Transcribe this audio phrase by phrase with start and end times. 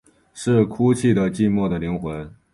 [0.33, 2.33] 是哭泣的寂寞的灵魂